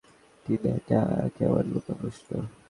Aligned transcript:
টিনা, 0.45 0.69
এটা 0.77 0.99
কেমন 1.37 1.65
বোকা 1.73 1.93
প্রশ্ন। 1.99 2.29